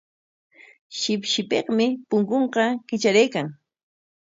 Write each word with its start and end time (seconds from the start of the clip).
Shipshipikmi 0.99 1.87
punkunqa 2.09 2.63
kitraraykan. 2.87 3.47